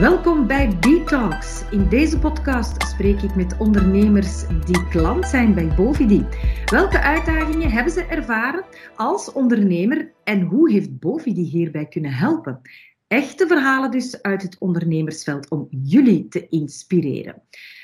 Welkom 0.00 0.46
bij 0.46 0.76
B-Talks. 0.80 1.70
In 1.70 1.88
deze 1.88 2.18
podcast 2.18 2.82
spreek 2.82 3.22
ik 3.22 3.34
met 3.34 3.56
ondernemers 3.58 4.46
die 4.46 4.88
klant 4.88 5.26
zijn 5.26 5.54
bij 5.54 5.74
Bovidi. 5.76 6.26
Welke 6.64 7.00
uitdagingen 7.00 7.70
hebben 7.70 7.92
ze 7.92 8.04
ervaren 8.04 8.64
als 8.96 9.32
ondernemer 9.32 10.12
en 10.24 10.40
hoe 10.40 10.70
heeft 10.70 10.98
Bovidi 10.98 11.42
hierbij 11.42 11.86
kunnen 11.86 12.12
helpen? 12.12 12.60
Echte 13.06 13.46
verhalen 13.46 13.90
dus 13.90 14.22
uit 14.22 14.42
het 14.42 14.58
ondernemersveld 14.58 15.50
om 15.50 15.66
jullie 15.70 16.28
te 16.28 16.48
inspireren. 16.48 17.42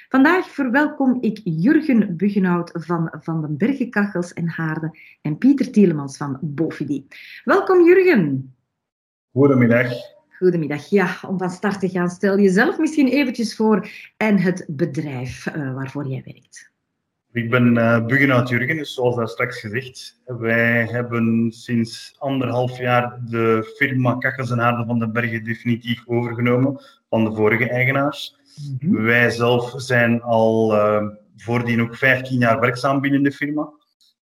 Vandaag 0.08 0.46
verwelkom 0.46 1.18
ik 1.20 1.40
Jurgen 1.44 2.16
Buggenhout 2.16 2.70
van 2.74 3.14
Van 3.20 3.40
den 3.40 3.56
Bergen 3.56 3.90
Kachels 3.90 4.32
en 4.32 4.48
Haarden 4.48 4.98
en 5.22 5.38
Pieter 5.38 5.70
Tielemans 5.70 6.16
van 6.16 6.38
Bovidi. 6.40 7.06
Welkom 7.44 7.84
Jurgen. 7.84 8.54
Goedemiddag. 9.32 10.20
Goedemiddag. 10.42 10.88
Ja, 10.90 11.16
om 11.28 11.38
van 11.38 11.50
start 11.50 11.80
te 11.80 11.88
gaan, 11.88 12.08
stel 12.10 12.38
jezelf 12.38 12.78
misschien 12.78 13.08
eventjes 13.08 13.56
voor 13.56 13.88
en 14.16 14.38
het 14.38 14.64
bedrijf 14.68 15.46
uh, 15.46 15.74
waarvoor 15.74 16.06
jij 16.06 16.22
werkt. 16.24 16.70
Ik 17.32 17.50
ben 17.50 17.76
uh, 17.76 18.06
Buggenhout 18.06 18.48
Jurgen, 18.48 18.76
dus 18.76 18.94
zoals 18.94 19.16
daar 19.16 19.28
straks 19.28 19.60
gezegd. 19.60 20.20
Wij 20.24 20.86
hebben 20.86 21.52
sinds 21.52 22.16
anderhalf 22.18 22.78
jaar 22.78 23.20
de 23.24 23.74
firma 23.76 24.14
Kachels 24.14 24.50
en 24.50 24.58
Haarden 24.58 24.86
van 24.86 24.98
den 24.98 25.12
Bergen 25.12 25.44
definitief 25.44 26.02
overgenomen 26.06 26.80
van 27.08 27.24
de 27.24 27.34
vorige 27.34 27.68
eigenaars. 27.68 28.36
Mm 28.80 29.02
Wij 29.02 29.30
zelf 29.30 29.72
zijn 29.76 30.22
al 30.22 30.74
uh, 30.74 31.08
voordien 31.36 31.80
ook 31.80 31.96
15 31.96 32.38
jaar 32.38 32.60
werkzaam 32.60 33.00
binnen 33.00 33.22
de 33.22 33.32
firma. 33.32 33.72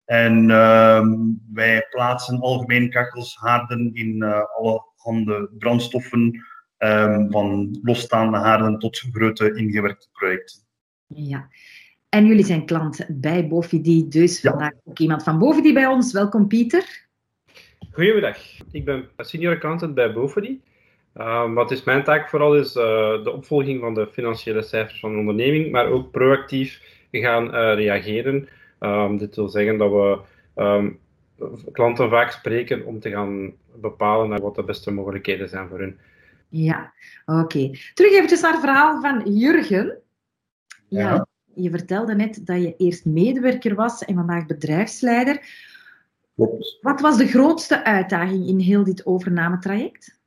En 0.06 0.50
uh, 0.50 1.08
wij 1.54 1.88
plaatsen 1.90 2.40
algemeen 2.40 2.90
kachels, 2.90 3.38
haarden 3.40 3.94
in 3.94 4.16
uh, 4.24 4.42
alle 4.58 4.92
handen 5.04 5.50
brandstoffen, 5.58 6.46
um, 6.78 7.32
van 7.32 7.80
losstaande 7.82 8.38
haarden 8.38 8.80
tot 8.80 9.04
grote 9.12 9.56
ingewerkte 9.56 10.08
projecten. 10.12 10.62
Ja, 11.08 11.48
en 12.10 12.26
jullie 12.26 12.46
zijn 12.46 12.66
klant 12.66 13.06
bij 13.10 13.48
Bovidi, 13.48 14.08
dus 14.08 14.42
ja. 14.42 14.50
vandaag 14.50 14.72
ook 14.84 15.00
iemand 15.00 15.24
van 15.24 15.40
Bovidi 15.40 15.74
bij 15.74 15.88
ons. 15.88 16.14
Welkom 16.14 16.48
Pieter. 16.48 17.08
Goedemiddag, 17.92 18.38
ik 18.72 18.86
ben 18.86 19.08
senior 19.18 19.56
accountant 19.56 19.94
bij 19.94 20.14
Bovidi. 20.14 20.62
Uh, 21.16 21.54
wat 21.54 21.72
is 21.72 21.84
mijn 21.84 22.04
taak 22.04 22.30
vooral 22.30 22.56
is 22.56 22.76
uh, 22.76 22.84
de 23.24 23.32
opvolging 23.34 23.80
van 23.80 23.94
de 23.94 24.08
financiële 24.08 24.62
cijfers 24.62 25.00
van 25.00 25.12
de 25.12 25.18
onderneming, 25.18 25.72
maar 25.72 25.88
ook 25.88 26.12
proactief 26.12 26.82
gaan 27.12 27.46
uh, 27.46 27.52
reageren. 27.52 28.48
Um, 28.80 29.18
dit 29.18 29.36
wil 29.36 29.50
zeggen 29.50 29.78
dat 29.78 29.92
we 29.92 30.20
um, 30.56 31.00
klanten 31.72 32.10
vaak 32.10 32.32
spreken 32.32 32.86
om 32.86 33.00
te 33.00 33.10
gaan 33.10 33.54
bepalen 33.76 34.42
wat 34.42 34.56
de 34.56 34.64
beste 34.64 34.92
mogelijkheden 34.92 35.50
zijn 35.50 35.70
voor 35.70 35.80
hun. 35.80 35.98
Ja, 36.50 36.94
oké. 37.26 37.40
Okay. 37.40 37.80
Terug 37.94 38.12
eventjes 38.12 38.42
naar 38.42 38.52
het 38.52 38.62
verhaal 38.62 39.02
van 39.02 39.34
Jurgen. 39.34 39.98
Ja. 40.88 41.00
ja. 41.14 41.28
Je 41.56 41.70
vertelde 41.70 42.16
net 42.16 42.46
dat 42.46 42.62
je 42.62 42.76
eerst 42.78 43.06
medewerker 43.06 43.76
was 43.76 44.06
en 44.06 44.16
vandaag 44.16 44.46
bedrijfsleider. 44.46 45.42
Klopt. 46.36 46.78
Wat 46.82 47.02
was 47.02 47.18
de 47.18 47.28
grootste 47.28 47.84
uitdaging 47.84 48.48
in 48.48 48.60
heel 48.60 48.84
dit 48.84 49.06
overnametraject? 49.06 50.22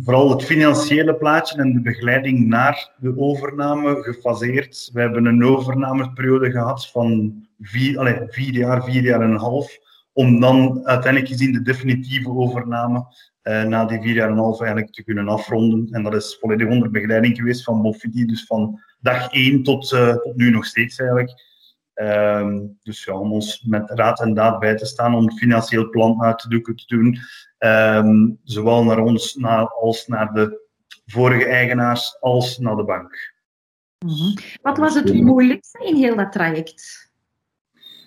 vooral 0.00 0.30
het 0.30 0.44
financiële 0.44 1.14
plaatje 1.14 1.58
en 1.58 1.72
de 1.72 1.80
begeleiding 1.80 2.46
naar 2.46 2.92
de 2.96 3.14
overname 3.18 4.02
gefaseerd. 4.02 4.90
We 4.92 5.00
hebben 5.00 5.24
een 5.24 5.44
overnameperiode 5.44 6.50
gehad 6.50 6.90
van 6.90 7.34
vier, 7.60 7.98
allez, 7.98 8.18
vier 8.28 8.52
jaar, 8.52 8.84
vier 8.84 9.02
jaar 9.02 9.20
en 9.20 9.30
een 9.30 9.36
half, 9.36 9.78
om 10.12 10.40
dan 10.40 10.86
uiteindelijk 10.86 11.32
gezien 11.32 11.52
de 11.52 11.62
definitieve 11.62 12.28
overname 12.28 13.06
eh, 13.42 13.62
na 13.62 13.84
die 13.84 14.00
vier 14.00 14.14
jaar 14.14 14.26
en 14.26 14.32
een 14.32 14.38
half 14.38 14.60
eigenlijk 14.60 14.92
te 14.92 15.04
kunnen 15.04 15.28
afronden. 15.28 15.88
En 15.90 16.02
dat 16.02 16.14
is 16.14 16.36
volledig 16.40 16.68
onder 16.68 16.90
begeleiding 16.90 17.36
geweest 17.36 17.64
van 17.64 17.82
Bofidi, 17.82 18.24
dus 18.24 18.44
van 18.44 18.80
dag 19.00 19.32
één 19.32 19.62
tot, 19.62 19.92
uh, 19.92 20.16
tot 20.16 20.36
nu 20.36 20.50
nog 20.50 20.64
steeds 20.64 20.98
eigenlijk. 20.98 21.50
Um, 21.94 22.78
dus 22.82 23.04
ja, 23.04 23.18
om 23.18 23.32
ons 23.32 23.62
met 23.62 23.90
raad 23.90 24.20
en 24.20 24.34
daad 24.34 24.58
bij 24.58 24.76
te 24.76 24.86
staan 24.86 25.14
om 25.14 25.24
het 25.24 25.38
financieel 25.38 25.88
plan 25.88 26.22
uit 26.22 26.38
te 26.38 26.86
doen, 26.86 27.18
um, 27.58 28.38
zowel 28.44 28.84
naar 28.84 28.98
ons 28.98 29.34
naar, 29.34 29.68
als 29.68 30.06
naar 30.06 30.32
de 30.32 30.60
vorige 31.06 31.44
eigenaars, 31.44 32.20
als 32.20 32.58
naar 32.58 32.76
de 32.76 32.84
bank. 32.84 33.34
Mm 33.98 34.08
-hmm. 34.08 34.34
Wat 34.62 34.78
was 34.78 34.94
het 34.94 35.14
moeilijkste 35.14 35.84
in 35.86 35.96
heel 35.96 36.16
dat 36.16 36.32
traject? 36.32 37.10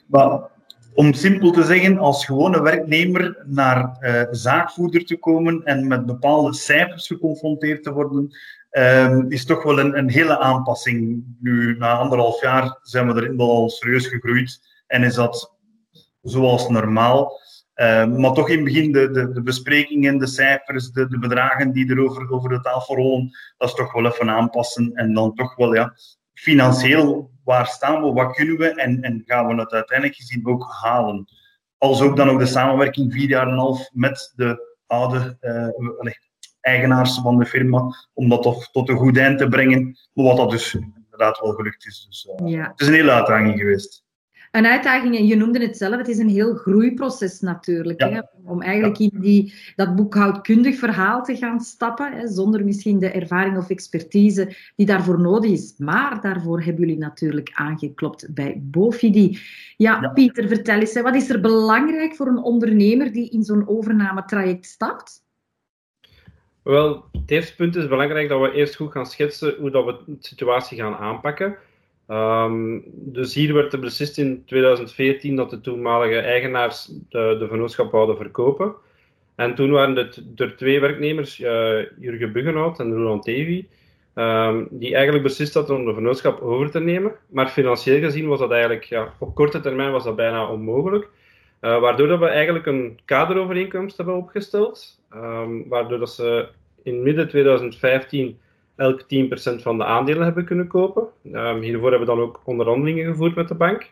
Maar, 0.07 0.49
om 0.95 1.13
simpel 1.13 1.51
te 1.51 1.63
zeggen, 1.63 1.97
als 1.97 2.25
gewone 2.25 2.61
werknemer 2.61 3.43
naar 3.45 3.97
uh, 3.99 4.21
zaakvoerder 4.31 5.05
te 5.05 5.17
komen 5.17 5.63
en 5.63 5.87
met 5.87 6.05
bepaalde 6.05 6.53
cijfers 6.53 7.07
geconfronteerd 7.07 7.83
te 7.83 7.93
worden, 7.93 8.29
um, 8.71 9.31
is 9.31 9.45
toch 9.45 9.63
wel 9.63 9.79
een, 9.79 9.97
een, 9.97 10.09
hele 10.09 10.39
aanpassing. 10.39 11.23
Nu, 11.39 11.77
na 11.77 11.97
anderhalf 11.97 12.41
jaar 12.41 12.79
zijn 12.81 13.13
we 13.13 13.21
erin 13.21 13.39
al 13.39 13.69
serieus 13.69 14.07
gegroeid 14.07 14.59
en 14.87 15.03
is 15.03 15.15
dat 15.15 15.55
zoals 16.21 16.69
normaal. 16.69 17.39
Uh, 17.75 18.05
maar 18.05 18.33
toch 18.33 18.49
in 18.49 18.55
het 18.55 18.65
begin 18.65 18.91
de, 18.91 19.11
de, 19.11 19.41
besprekingen, 19.41 20.17
de 20.17 20.27
cijfers, 20.27 20.91
de, 20.91 21.07
de, 21.07 21.19
bedragen 21.19 21.71
die 21.71 21.89
er 21.89 22.03
over, 22.03 22.31
over 22.31 22.49
de 22.49 22.61
tafel 22.61 22.95
rollen, 22.95 23.31
dat 23.57 23.69
is 23.69 23.75
toch 23.75 23.93
wel 23.93 24.05
even 24.05 24.29
aanpassen. 24.29 24.91
En 24.93 25.13
dan 25.13 25.33
toch 25.33 25.55
wel, 25.55 25.73
ja, 25.73 25.93
financieel, 26.33 27.31
waar 27.45 27.67
staan 27.67 28.03
we, 28.03 28.11
wat 28.11 28.35
kunnen 28.35 28.57
we 28.57 28.67
en, 28.67 29.01
en 29.01 29.23
gaan 29.25 29.47
we 29.47 29.55
het 29.55 29.71
uiteindelijk 29.71 30.17
gezien 30.17 30.47
ook 30.47 30.77
halen. 30.81 31.27
Als 31.77 32.01
ook 32.01 32.15
dan 32.15 32.29
ook 32.29 32.39
de 32.39 32.45
samenwerking 32.45 33.13
vier 33.13 33.29
jaar 33.29 33.47
en 33.47 33.53
een 33.53 33.59
half 33.59 33.89
met 33.93 34.33
de 34.35 34.75
oude, 34.87 35.37
uh, 35.41 36.13
eigenaars 36.61 37.19
van 37.21 37.37
de 37.37 37.45
firma, 37.45 37.95
om 38.13 38.29
dat 38.29 38.41
toch 38.41 38.71
tot 38.71 38.89
een 38.89 38.97
goed 38.97 39.17
eind 39.17 39.37
te 39.37 39.47
brengen. 39.47 39.97
Wat 40.13 40.37
dat 40.37 40.49
dus 40.51 40.73
inderdaad 40.73 41.39
wel 41.39 41.53
gelukt 41.53 41.85
is. 41.85 42.05
Dus, 42.07 42.29
uh, 42.41 42.51
ja. 42.51 42.67
Het 42.71 42.81
is 42.81 42.87
een 42.87 42.93
hele 42.93 43.11
uitdaging 43.11 43.59
geweest. 43.59 44.04
Een 44.55 44.65
uitdaging, 44.65 45.27
je 45.27 45.35
noemde 45.35 45.59
het 45.59 45.77
zelf, 45.77 45.97
het 45.97 46.07
is 46.07 46.17
een 46.17 46.29
heel 46.29 46.55
groeiproces 46.55 47.39
natuurlijk. 47.39 48.01
Ja. 48.01 48.09
Hè? 48.09 48.21
Om 48.43 48.61
eigenlijk 48.61 48.99
in 48.99 49.19
die, 49.19 49.53
dat 49.75 49.95
boekhoudkundig 49.95 50.77
verhaal 50.77 51.23
te 51.23 51.35
gaan 51.35 51.59
stappen, 51.59 52.13
hè? 52.13 52.27
zonder 52.27 52.65
misschien 52.65 52.99
de 52.99 53.11
ervaring 53.11 53.57
of 53.57 53.69
expertise 53.69 54.55
die 54.75 54.85
daarvoor 54.85 55.19
nodig 55.19 55.51
is. 55.51 55.73
Maar 55.77 56.21
daarvoor 56.21 56.61
hebben 56.61 56.81
jullie 56.81 56.97
natuurlijk 56.97 57.51
aangeklopt 57.53 58.33
bij 58.33 58.61
Bofidi. 58.61 59.39
Ja, 59.77 60.01
ja. 60.01 60.09
Pieter, 60.09 60.47
vertel 60.47 60.79
eens, 60.79 60.93
hè, 60.93 61.01
wat 61.01 61.15
is 61.15 61.29
er 61.29 61.41
belangrijk 61.41 62.15
voor 62.15 62.27
een 62.27 62.43
ondernemer 62.43 63.11
die 63.11 63.29
in 63.29 63.43
zo'n 63.43 63.67
overnametraject 63.67 64.65
stapt? 64.65 65.23
Wel, 66.63 67.05
het 67.11 67.31
eerste 67.31 67.55
punt 67.55 67.75
is 67.75 67.87
belangrijk 67.87 68.29
dat 68.29 68.41
we 68.41 68.51
eerst 68.51 68.75
goed 68.75 68.91
gaan 68.91 69.05
schetsen 69.05 69.55
hoe 69.59 69.71
dat 69.71 69.85
we 69.85 70.03
de 70.05 70.15
situatie 70.19 70.77
gaan 70.77 70.95
aanpakken. 70.95 71.57
Um, 72.07 72.83
dus 72.85 73.33
hier 73.33 73.53
werd 73.53 73.73
er 73.73 73.79
beslist 73.79 74.17
in 74.17 74.43
2014 74.45 75.35
dat 75.35 75.49
de 75.49 75.61
toenmalige 75.61 76.19
eigenaars 76.19 76.85
de, 77.09 77.35
de 77.39 77.47
vennootschap 77.47 78.15
verkopen. 78.17 78.75
En 79.35 79.55
toen 79.55 79.71
waren 79.71 79.95
het 79.95 80.23
er 80.35 80.55
twee 80.55 80.79
werknemers, 80.79 81.39
uh, 81.39 81.79
Jurgen 81.99 82.31
Buggenhout 82.31 82.79
en 82.79 82.93
Roland 82.93 83.23
Tevy, 83.23 83.65
um, 84.15 84.67
die 84.71 84.93
eigenlijk 84.93 85.23
beslist 85.23 85.53
hadden 85.53 85.75
om 85.75 85.85
de 85.85 85.93
vennootschap 85.93 86.41
over 86.41 86.71
te 86.71 86.79
nemen. 86.79 87.15
Maar 87.29 87.47
financieel 87.47 87.99
gezien 87.99 88.27
was 88.27 88.39
dat 88.39 88.51
eigenlijk, 88.51 88.83
ja, 88.83 89.13
op 89.19 89.35
korte 89.35 89.59
termijn 89.59 89.91
was 89.91 90.03
dat 90.03 90.15
bijna 90.15 90.49
onmogelijk. 90.49 91.09
Uh, 91.61 91.79
waardoor 91.79 92.07
dat 92.07 92.19
we 92.19 92.27
eigenlijk 92.27 92.65
een 92.65 92.99
kaderovereenkomst 93.05 93.97
hebben 93.97 94.15
opgesteld, 94.15 95.01
um, 95.15 95.67
waardoor 95.67 95.99
dat 95.99 96.11
ze 96.11 96.47
in 96.83 97.03
midden 97.03 97.27
2015 97.27 98.39
elk 98.75 99.01
10% 99.01 99.05
van 99.61 99.77
de 99.77 99.85
aandelen 99.85 100.23
hebben 100.23 100.45
kunnen 100.45 100.67
kopen. 100.67 101.07
Um, 101.31 101.61
hiervoor 101.61 101.89
hebben 101.89 102.07
we 102.07 102.15
dan 102.15 102.23
ook 102.23 102.41
onderhandelingen 102.43 103.05
gevoerd 103.05 103.35
met 103.35 103.47
de 103.47 103.55
bank. 103.55 103.91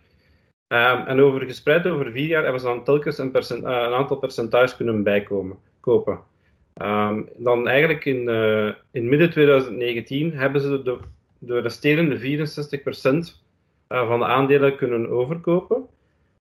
Um, 0.68 1.06
en 1.06 1.20
over 1.20 1.42
gespreid 1.42 1.88
over 1.88 2.12
vier 2.12 2.28
jaar 2.28 2.44
hebben 2.44 2.62
ze 2.62 2.68
dan 2.68 2.84
telkens 2.84 3.18
een, 3.18 3.32
uh, 3.34 3.60
een 3.62 3.94
aantal 3.94 4.18
percentages 4.18 4.76
kunnen 4.76 5.04
bijkomen, 5.04 5.58
kopen. 5.80 6.20
Um, 6.82 7.30
dan 7.38 7.68
eigenlijk 7.68 8.06
in, 8.06 8.30
uh, 8.30 8.72
in 8.92 9.10
midden 9.10 9.30
2019 9.30 10.34
hebben 10.34 10.62
ze 10.62 10.82
de, 10.82 10.98
de 11.40 11.60
resterende 11.60 12.20
64% 12.20 12.22
uh, 13.90 14.08
van 14.08 14.20
de 14.20 14.26
aandelen 14.26 14.76
kunnen 14.76 15.10
overkopen. 15.10 15.86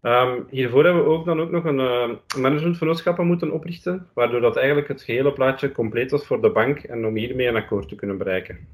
Um, 0.01 0.45
hiervoor 0.49 0.83
hebben 0.83 1.03
we 1.03 1.09
ook 1.09 1.25
dan 1.25 1.39
ook 1.39 1.51
nog 1.51 1.63
een 1.63 1.79
uh, 1.79 2.09
managementvernootschappen 2.37 3.27
moeten 3.27 3.51
oprichten, 3.51 4.07
waardoor 4.13 4.41
dat 4.41 4.57
eigenlijk 4.57 4.87
het 4.87 5.01
gehele 5.01 5.33
plaatje 5.33 5.71
compleet 5.71 6.11
was 6.11 6.25
voor 6.25 6.41
de 6.41 6.51
bank 6.51 6.79
en 6.79 7.05
om 7.05 7.15
hiermee 7.15 7.47
een 7.47 7.55
akkoord 7.55 7.89
te 7.89 7.95
kunnen 7.95 8.17
bereiken. 8.17 8.67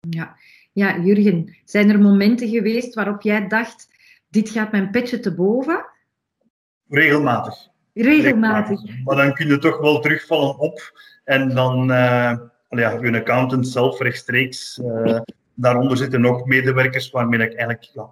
Ja. 0.00 0.36
ja, 0.72 0.98
Jurgen, 0.98 1.56
zijn 1.64 1.90
er 1.90 2.00
momenten 2.00 2.48
geweest 2.48 2.94
waarop 2.94 3.22
jij 3.22 3.48
dacht, 3.48 3.88
dit 4.28 4.50
gaat 4.50 4.72
mijn 4.72 4.90
petje 4.90 5.20
te 5.20 5.34
boven? 5.34 5.84
Regelmatig. 6.88 7.54
Regelmatig. 7.94 8.80
Maar 9.04 9.16
dan 9.16 9.34
kun 9.34 9.46
je 9.46 9.58
toch 9.58 9.78
wel 9.78 10.00
terugvallen 10.00 10.58
op 10.58 11.00
en 11.24 11.54
dan, 11.54 11.90
uh, 11.90 12.38
ja, 12.68 12.90
je 13.00 13.18
accountant 13.20 13.68
zelf 13.68 14.00
rechtstreeks, 14.00 14.78
uh, 14.78 15.20
daaronder 15.54 15.96
zitten 15.96 16.20
nog 16.20 16.46
medewerkers 16.46 17.10
waarmee 17.10 17.40
ik 17.40 17.54
eigenlijk 17.54 17.82
ja, 17.82 18.10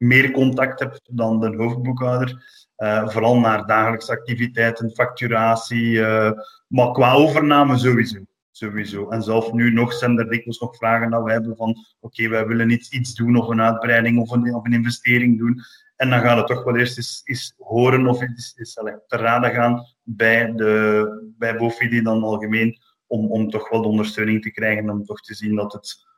meer 0.00 0.30
contact 0.30 0.80
heb 0.80 1.00
dan 1.10 1.40
de 1.40 1.56
hoofdboekhouder. 1.56 2.42
Uh, 2.76 3.08
vooral 3.08 3.38
naar 3.38 3.66
dagelijkse 3.66 4.12
activiteiten, 4.12 4.90
facturatie, 4.90 5.92
uh, 5.92 6.30
maar 6.66 6.92
qua 6.92 7.12
overname 7.12 7.78
sowieso. 7.78 8.18
Sowieso. 8.50 9.08
En 9.08 9.22
zelf 9.22 9.52
nu 9.52 9.72
nog 9.72 9.92
zijn 9.92 10.18
er 10.18 10.30
dikwijls 10.30 10.58
nog 10.58 10.76
vragen 10.76 11.10
dat 11.10 11.22
we 11.22 11.32
hebben 11.32 11.56
van 11.56 11.76
oké, 12.00 12.28
wij 12.28 12.46
willen 12.46 12.70
iets, 12.70 12.90
iets 12.90 13.14
doen 13.14 13.36
of 13.36 13.48
een 13.48 13.60
uitbreiding 13.60 14.18
of 14.18 14.30
een, 14.30 14.54
of 14.54 14.64
een 14.64 14.72
investering 14.72 15.38
doen. 15.38 15.60
En 15.96 16.10
dan 16.10 16.20
gaat 16.20 16.36
het 16.36 16.46
toch 16.46 16.64
wel 16.64 16.76
eerst 16.76 16.96
eens, 16.96 17.20
eens 17.24 17.54
horen 17.58 18.06
of 18.06 18.20
eens, 18.20 18.54
eens 18.56 18.74
te 19.06 19.16
raden 19.16 19.50
gaan 19.50 19.86
bij, 20.02 20.52
de, 20.52 21.32
bij 21.38 21.56
BOFID 21.56 22.04
dan 22.04 22.22
algemeen, 22.22 22.78
om, 23.06 23.30
om 23.30 23.50
toch 23.50 23.68
wel 23.68 23.82
de 23.82 23.88
ondersteuning 23.88 24.42
te 24.42 24.50
krijgen, 24.50 24.90
om 24.90 25.04
toch 25.04 25.20
te 25.20 25.34
zien 25.34 25.56
dat 25.56 25.72
het 25.72 26.08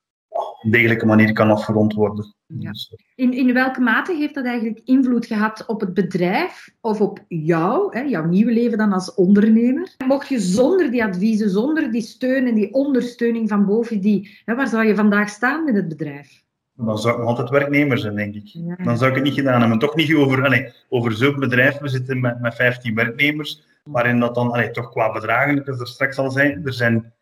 een 0.62 0.70
degelijke 0.70 1.06
manier 1.06 1.32
kan 1.32 1.50
afgerond 1.50 1.94
worden. 1.94 2.35
Ja. 2.47 2.70
Dus, 2.70 2.97
In, 3.14 3.32
in 3.32 3.53
welke 3.53 3.81
mate 3.81 4.14
heeft 4.14 4.35
dat 4.35 4.44
eigenlijk 4.44 4.81
invloed 4.85 5.26
gehad 5.26 5.67
op 5.67 5.81
het 5.81 5.94
bedrijf 5.94 6.70
of 6.81 7.00
op 7.00 7.25
jou, 7.29 7.99
hè, 7.99 8.00
jouw 8.00 8.25
nieuwe 8.25 8.53
leven 8.53 8.79
dan 8.79 8.93
als 8.93 9.14
ondernemer? 9.14 9.94
Mocht 10.06 10.29
je 10.29 10.41
zonder 10.41 10.91
die 10.91 11.05
adviezen, 11.05 11.50
zonder 11.50 11.91
die 11.91 12.03
steun 12.03 12.47
en 12.47 12.55
die 12.55 12.73
ondersteuning 12.73 13.49
van 13.49 13.67
boven 13.67 14.00
die, 14.00 14.41
hè, 14.44 14.55
waar 14.55 14.69
zou 14.69 14.87
je 14.87 14.94
vandaag 14.94 15.29
staan 15.29 15.64
met 15.64 15.75
het 15.75 15.88
bedrijf? 15.88 16.43
dan 16.75 16.99
zou 16.99 17.14
ik 17.14 17.20
nog 17.20 17.29
altijd 17.29 17.50
werknemer 17.50 17.99
zijn, 17.99 18.17
denk 18.17 18.35
ik. 18.35 18.47
Ja. 18.47 18.76
Dan 18.85 18.99
zou 18.99 19.11
ik 19.11 19.17
het 19.17 19.25
niet 19.25 19.35
gedaan 19.35 19.61
hebben. 19.61 19.79
Toch 19.79 19.94
niet 19.94 20.14
over, 20.14 20.44
allee, 20.44 20.73
over 20.88 21.12
zo'n 21.12 21.38
bedrijf. 21.38 21.79
We 21.79 21.88
zitten 21.88 22.20
met, 22.20 22.41
met 22.41 22.55
15 22.55 22.94
werknemers, 22.94 23.62
waarin 23.85 24.20
dat 24.20 24.35
dan 24.35 24.69
toch 24.73 24.91
qua 24.91 25.12
bedragen, 25.12 25.64
dat 25.64 25.81
er 25.81 25.87
straks 25.87 26.19
al 26.19 26.31
zijn, 26.31 26.67
er 26.67 26.73
zijn 26.73 27.12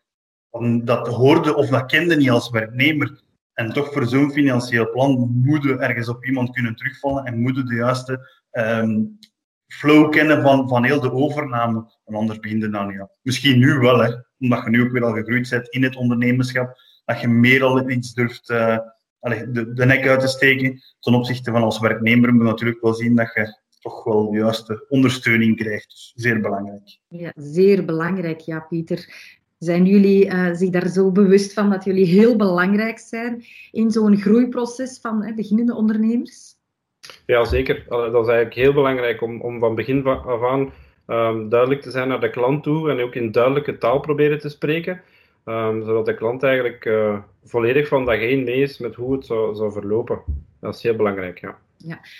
dat 0.83 1.07
hoorde 1.07 1.55
of 1.55 1.67
dat 1.67 1.85
kende 1.85 2.15
niet 2.15 2.29
als 2.29 2.49
werknemer. 2.49 3.21
En 3.61 3.73
toch 3.73 3.93
voor 3.93 4.07
zo'n 4.07 4.31
financieel 4.31 4.89
plan 4.89 5.41
moeten 5.43 5.79
ergens 5.79 6.09
op 6.09 6.25
iemand 6.25 6.51
kunnen 6.51 6.75
terugvallen 6.75 7.25
en 7.25 7.41
moeten 7.41 7.65
de 7.65 7.75
juiste 7.75 8.29
ehm, 8.51 9.03
flow 9.67 10.11
kennen 10.11 10.41
van, 10.41 10.69
van 10.69 10.83
heel 10.83 11.01
de 11.01 11.11
overname. 11.11 11.91
En 12.05 12.15
anders 12.15 12.39
begint 12.39 12.61
het 12.61 12.71
dan 12.71 12.91
ja. 12.91 13.09
Misschien 13.21 13.59
nu 13.59 13.73
wel, 13.79 13.99
hè, 13.99 14.11
omdat 14.39 14.63
je 14.63 14.69
nu 14.69 14.83
ook 14.83 14.91
weer 14.91 15.03
al 15.03 15.13
gegroeid 15.13 15.49
bent 15.49 15.69
in 15.69 15.83
het 15.83 15.95
ondernemerschap, 15.95 16.75
dat 17.05 17.21
je 17.21 17.27
meer 17.27 17.63
al 17.63 17.89
iets 17.89 18.13
durft 18.13 18.49
eh, 18.49 18.77
de, 19.19 19.73
de 19.73 19.85
nek 19.85 20.07
uit 20.07 20.19
te 20.19 20.27
steken. 20.27 20.81
Ten 20.99 21.13
opzichte 21.13 21.51
van 21.51 21.63
als 21.63 21.79
werknemer 21.79 22.33
moet 22.33 22.41
je 22.41 22.47
natuurlijk 22.47 22.81
wel 22.81 22.93
zien 22.93 23.15
dat 23.15 23.33
je 23.33 23.59
toch 23.79 24.03
wel 24.03 24.31
de 24.31 24.37
juiste 24.37 24.85
ondersteuning 24.89 25.55
krijgt. 25.55 25.89
Dus 25.89 26.11
zeer 26.15 26.41
belangrijk. 26.41 26.99
Ja, 27.07 27.31
zeer 27.35 27.85
belangrijk, 27.85 28.39
ja, 28.39 28.59
Pieter. 28.59 29.39
Zijn 29.63 29.85
jullie 29.85 30.27
eh, 30.27 30.53
zich 30.53 30.69
daar 30.69 30.87
zo 30.87 31.11
bewust 31.11 31.53
van 31.53 31.69
dat 31.69 31.83
jullie 31.83 32.05
heel 32.05 32.35
belangrijk 32.35 32.99
zijn 32.99 33.43
in 33.71 33.91
zo'n 33.91 34.17
groeiproces 34.17 34.99
van 35.01 35.33
beginnende 35.35 35.75
ondernemers? 35.75 36.55
Ja, 37.25 37.45
zeker. 37.45 37.85
Allee, 37.89 38.11
Dat 38.11 38.23
is 38.23 38.29
eigenlijk 38.29 38.59
heel 38.59 38.73
belangrijk 38.73 39.21
om, 39.21 39.41
om 39.41 39.59
van 39.59 39.75
begin 39.75 40.05
af 40.05 40.43
aan 40.43 40.71
ehm, 41.07 41.49
duidelijk 41.49 41.81
te 41.81 41.91
zijn 41.91 42.07
naar 42.07 42.19
de 42.19 42.29
klant 42.29 42.63
toe 42.63 42.89
en 42.89 42.99
ook 42.99 43.15
in 43.15 43.31
duidelijke 43.31 43.77
taal 43.77 43.99
proberen 43.99 44.39
te 44.39 44.49
spreken. 44.49 45.01
ehm, 45.45 45.85
zodat 45.85 46.05
de 46.05 46.13
klant 46.13 46.43
eigenlijk 46.43 46.85
eh, 46.85 47.17
volledig 47.43 47.87
van 47.87 48.05
dag 48.05 48.19
één 48.19 48.43
mee 48.43 48.61
is 48.61 48.77
met 48.77 48.95
hoe 48.95 49.13
het 49.13 49.25
zou, 49.25 49.55
zou 49.55 49.71
verlopen. 49.71 50.21
Dat 50.59 50.75
is 50.75 50.83
heel 50.83 50.95
belangrijk, 50.95 51.39
ja. 51.39 51.57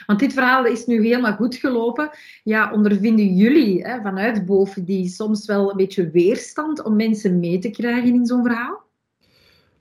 Want 0.05 0.19
dit 0.19 0.33
verhaal 0.33 0.65
is 0.65 0.85
nu 0.85 1.03
helemaal 1.03 1.33
goed 1.33 1.55
gelopen. 1.55 2.09
Ja, 2.43 2.71
ondervinden 2.71 3.35
jullie 3.35 3.81
hè, 3.81 4.01
vanuit 4.01 4.45
boven 4.45 4.85
die 4.85 5.07
soms 5.07 5.45
wel 5.45 5.71
een 5.71 5.77
beetje 5.77 6.09
weerstand 6.09 6.83
om 6.83 6.95
mensen 6.95 7.39
mee 7.39 7.59
te 7.59 7.69
krijgen 7.69 8.13
in 8.13 8.25
zo'n 8.25 8.43
verhaal? 8.43 8.83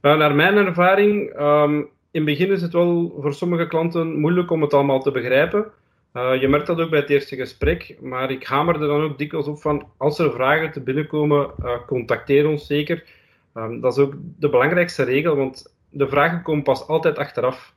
Nou, 0.01 0.19
naar 0.19 0.35
mijn 0.35 0.57
ervaring, 0.57 1.31
ehm, 1.31 1.75
in 1.77 1.87
het 2.11 2.25
begin 2.25 2.51
is 2.51 2.63
het 2.63 2.73
wel 2.73 3.19
voor 3.21 3.35
sommige 3.35 3.67
klanten 3.67 4.21
moeilijk 4.21 4.51
om 4.51 4.63
het 4.63 4.75
allemaal 4.75 5.03
te 5.03 5.11
begrijpen. 5.11 5.67
Eh, 6.13 6.41
je 6.41 6.49
merkt 6.49 6.67
dat 6.67 6.81
ook 6.81 6.91
bij 6.91 7.01
het 7.01 7.11
eerste 7.11 7.37
gesprek, 7.37 7.97
maar 8.01 8.31
ik 8.31 8.45
hamer 8.45 8.75
er 8.75 8.87
dan 8.87 9.03
ook 9.03 9.19
dikwijls 9.19 9.47
op 9.47 9.61
van 9.61 9.89
als 9.97 10.19
er 10.19 10.33
vragen 10.33 10.73
te 10.73 10.81
binnenkomen, 10.81 11.51
eh, 11.63 11.87
contacteer 11.87 12.49
ons 12.49 12.67
zeker. 12.67 13.05
Ehm, 13.55 13.81
dat 13.81 13.93
is 13.93 13.99
ook 13.99 14.15
de 14.39 14.51
belangrijkste 14.51 15.03
regel, 15.03 15.37
want 15.37 15.75
de 15.91 16.09
vragen 16.09 16.43
komen 16.43 16.63
pas 16.63 16.87
altijd 16.87 17.19
achteraf. 17.19 17.75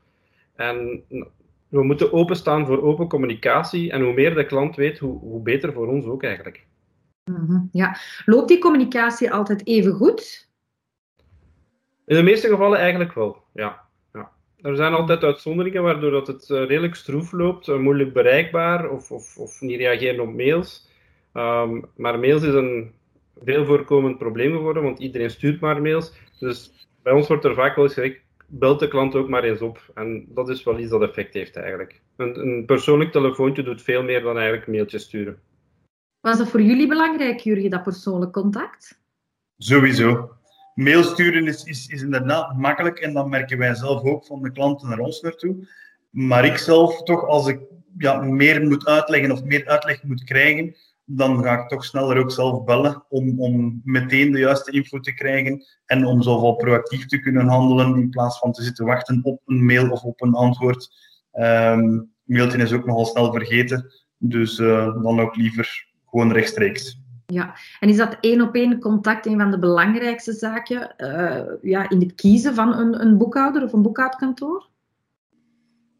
En 0.55 1.03
we 1.73 1.83
moeten 1.83 2.13
openstaan 2.13 2.65
voor 2.65 2.81
open 2.81 3.07
communicatie 3.07 3.91
en 3.91 4.01
hoe 4.01 4.13
meer 4.13 4.35
de 4.35 4.45
klant 4.45 4.75
weet, 4.75 4.99
hoe, 4.99 5.19
hoe 5.19 5.41
beter 5.41 5.73
voor 5.73 5.87
ons 5.87 6.05
ook 6.05 6.23
eigenlijk. 6.23 6.65
Mhm, 7.31 7.59
Ja. 7.71 7.97
Loopt 8.25 8.47
die 8.47 8.59
communicatie 8.59 9.31
altijd 9.31 9.67
even 9.67 9.93
goed? 9.93 10.49
In 12.05 12.15
de 12.15 12.23
meeste 12.23 12.47
gevallen 12.47 12.79
eigenlijk 12.79 13.13
wel, 13.13 13.43
ja. 13.53 13.81
ja. 14.13 14.31
Er 14.61 14.75
zijn 14.75 14.93
altijd 14.93 15.23
uitzonderingen 15.23 15.83
waardoor 15.83 16.11
dat 16.11 16.27
het 16.27 16.49
eh, 16.49 16.65
redelijk 16.65 16.95
stroef 16.95 17.31
loopt, 17.31 17.67
eh, 17.67 17.77
moeilijk 17.77 18.13
bereikbaar 18.13 18.89
of, 18.89 19.11
of, 19.11 19.37
of 19.37 19.61
niet 19.61 19.79
reageren 19.79 20.19
op 20.19 20.33
mails. 20.33 20.89
Ehm, 21.33 21.81
maar 21.95 22.19
mails 22.19 22.43
is 22.43 22.53
een 22.53 22.91
veel 23.43 23.65
voorkomend 23.65 24.17
probleem 24.17 24.51
geworden, 24.51 24.83
want 24.83 24.99
iedereen 24.99 25.29
stuurt 25.29 25.59
maar 25.59 25.81
mails. 25.81 26.13
Dus 26.39 26.87
bij 27.03 27.13
ons 27.13 27.27
wordt 27.27 27.45
er 27.45 27.55
vaak 27.55 27.75
wel 27.75 27.85
eens 27.85 27.93
gezegd, 27.93 28.21
belt 28.59 28.79
de 28.79 28.87
klant 28.87 29.15
ook 29.15 29.29
maar 29.29 29.43
eens 29.43 29.61
op. 29.61 29.91
En 29.93 30.25
dat 30.29 30.49
is 30.49 30.63
wel 30.63 30.79
iets 30.79 30.89
dat 30.89 31.01
effect 31.01 31.33
heeft 31.33 31.55
eigenlijk. 31.55 32.01
Een, 32.17 32.39
een 32.39 32.65
persoonlijk 32.65 33.11
telefoontje 33.11 33.63
doet 33.63 33.81
veel 33.81 34.03
meer 34.03 34.21
dan 34.21 34.37
eigenlijk 34.37 34.67
mailtjes 34.67 35.03
sturen. 35.03 35.39
Was 36.19 36.37
dat 36.37 36.49
voor 36.49 36.61
jullie 36.61 36.87
belangrijk, 36.87 37.39
Jurgen, 37.39 37.69
dat 37.69 37.83
persoonlijk 37.83 38.31
contact? 38.31 39.01
Sowieso. 39.57 40.31
Mail 40.75 41.03
sturen 41.03 41.47
is, 41.47 41.63
is, 41.63 41.87
is 41.87 42.01
inderdaad 42.01 42.57
makkelijk 42.57 42.99
en 42.99 43.13
dat 43.13 43.27
merken 43.27 43.57
wij 43.57 43.75
zelf 43.75 44.03
ook 44.03 44.25
van 44.25 44.41
de 44.41 44.51
klanten 44.51 44.89
naar 44.89 44.99
ons 44.99 45.21
naartoe. 45.21 45.67
Maar 46.09 46.45
ik 46.45 46.57
zelf 46.57 47.03
toch, 47.03 47.25
als 47.25 47.47
ik 47.47 47.59
ja, 47.97 48.21
meer 48.21 48.67
moet 48.67 48.85
uitleggen 48.85 49.31
of 49.31 49.43
meer 49.43 49.67
uitleg 49.67 50.03
moet 50.03 50.23
krijgen, 50.23 50.75
dan 51.15 51.43
ga 51.43 51.61
ik 51.61 51.67
toch 51.67 51.85
sneller 51.85 52.17
ook 52.17 52.31
zelf 52.31 52.63
bellen 52.63 53.05
om, 53.09 53.39
om 53.39 53.81
meteen 53.83 54.31
de 54.31 54.39
juiste 54.39 54.71
info 54.71 54.99
te 54.99 55.13
krijgen 55.13 55.65
en 55.85 56.05
om 56.05 56.21
zoveel 56.21 56.55
proactief 56.55 57.05
te 57.05 57.19
kunnen 57.19 57.47
handelen 57.47 57.95
in 57.95 58.09
plaats 58.09 58.39
van 58.39 58.51
te 58.51 58.63
zitten 58.63 58.85
wachten 58.85 59.19
op 59.23 59.41
een 59.45 59.65
mail 59.65 59.89
of 59.89 60.03
op 60.03 60.21
een 60.21 60.33
antwoord. 60.33 60.89
Ehm 61.31 62.11
mailtje 62.23 62.57
is 62.57 62.73
ook 62.73 62.85
nogal 62.85 63.05
snel 63.05 63.31
vergeten, 63.31 63.91
dus 64.17 64.59
eh, 64.59 65.01
dan 65.01 65.19
ook 65.19 65.35
liever 65.35 65.87
gewoon 66.09 66.31
rechtstreeks. 66.31 67.01
Ja, 67.25 67.55
en 67.79 67.89
is 67.89 67.97
dat 67.97 68.17
één 68.19 68.41
op 68.41 68.55
één 68.55 68.79
contact 68.79 69.25
een 69.25 69.39
van 69.39 69.51
de 69.51 69.59
belangrijkste 69.59 70.33
zaken 70.33 70.97
eh, 70.97 71.43
ja, 71.61 71.89
in 71.89 71.99
het 71.99 72.15
kiezen 72.15 72.55
van 72.55 72.73
een, 72.73 73.01
een 73.01 73.17
boekhouder 73.17 73.63
of 73.63 73.73
een 73.73 73.81
boekhoudkantoor? 73.81 74.67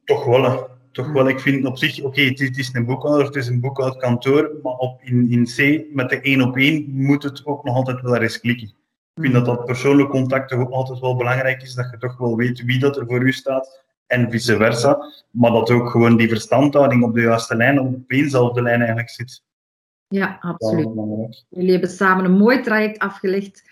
Toch 0.04 0.26
wel, 0.26 0.44
hè. 0.44 0.58
Toch 0.94 1.12
wel. 1.12 1.28
Ik 1.28 1.40
vind 1.40 1.66
op 1.66 1.78
zich, 1.78 2.02
oké, 2.02 2.22
het, 2.22 2.40
is- 2.40 2.48
het 2.48 2.58
is 2.58 2.74
een 2.74 2.86
boekhouder, 2.86 3.26
het 3.26 3.36
is 3.36 3.48
een 3.48 3.60
boekhoudkantoor, 3.60 4.52
maar 4.64 4.74
op, 4.74 5.02
in, 5.04 5.32
in 5.32 5.46
C, 5.46 5.86
met 5.96 6.10
de 6.10 6.22
één 6.22 6.42
op 6.42 6.58
één, 6.58 6.86
moet 6.90 7.24
het 7.24 7.46
ook 7.46 7.64
nog 7.64 7.76
altijd 7.76 8.02
wel 8.02 8.16
eens 8.22 8.40
klikken. 8.40 8.68
Ik 9.16 9.22
vind 9.22 9.34
dat 9.34 9.46
dat 9.46 9.66
persoonlijk 9.66 10.10
contact 10.10 10.50
toch 10.50 10.60
ook 10.60 10.72
altijd 10.72 11.00
wel 11.00 11.16
belangrijk 11.16 11.62
is, 11.62 11.74
dat 11.74 11.88
je 11.92 11.98
toch 11.98 12.18
wel 12.18 12.36
weet 12.36 12.64
wie 12.64 12.80
dat 12.80 12.98
er 12.98 13.06
voor 13.06 13.22
u 13.22 13.32
staat 13.32 13.84
en 14.08 14.32
vice 14.32 14.56
versa, 14.58 15.12
maar 15.32 15.52
dat 15.52 15.70
ook 15.70 15.90
gewoon 15.90 16.18
die 16.18 16.30
verstandhouding 16.30 17.04
op 17.04 17.14
de 17.14 17.22
juiste 17.22 17.56
lijn, 17.56 17.80
op 17.80 17.96
éénzelfde 18.08 18.62
lijn 18.62 18.78
eigenlijk 18.80 19.10
zit. 19.10 19.44
Ja, 20.08 20.38
absoluut. 20.42 21.46
Jullie 21.50 21.72
hebben 21.72 21.90
samen 21.90 22.26
een 22.26 22.38
mooi 22.38 22.62
traject 22.62 23.00
afgelegd. 23.00 23.64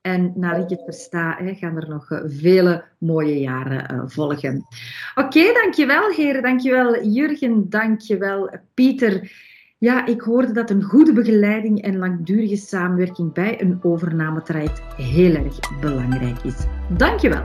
En 0.00 0.32
naar 0.34 0.60
ik 0.60 0.68
het 0.68 0.82
versta, 0.84 1.38
gaan 1.54 1.76
er 1.76 1.88
nog 1.88 2.10
eh, 2.10 2.18
vele 2.26 2.84
mooie 2.98 3.40
jaren 3.40 3.88
eh, 3.88 4.02
volgen. 4.06 4.66
Oké, 5.14 5.52
dankjewel 5.52 6.10
heren. 6.10 6.42
Dankjewel 6.42 7.04
Jurgen. 7.04 7.70
Dankjewel 7.70 8.50
Pieter. 8.74 9.32
Ja, 9.78 10.06
ik 10.06 10.20
hoorde 10.20 10.52
dat 10.52 10.70
een 10.70 10.82
goede 10.82 11.12
begeleiding 11.12 11.82
en 11.82 11.98
langdurige 11.98 12.56
samenwerking 12.56 13.32
bij 13.32 13.60
een 13.60 13.78
overnametraject 13.82 14.82
heel 14.96 15.34
erg 15.34 15.80
belangrijk 15.80 16.42
is. 16.42 16.56
Dankjewel. 16.96 17.42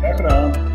Graag. 0.00 0.65